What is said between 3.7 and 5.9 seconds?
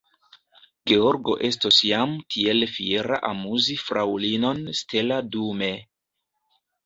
fraŭlinon Stella dume.